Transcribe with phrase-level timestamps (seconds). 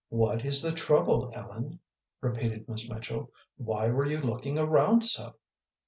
[0.09, 1.77] "What is the trouble, Ellen?"
[2.21, 3.31] repeated Miss Mitchell.
[3.57, 5.35] "Why were you looking around so?"